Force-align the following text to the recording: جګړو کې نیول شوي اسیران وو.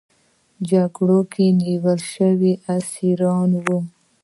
جګړو 0.69 1.19
کې 1.31 1.45
نیول 1.61 1.99
شوي 2.13 2.53
اسیران 2.75 3.49
وو. 3.63 3.79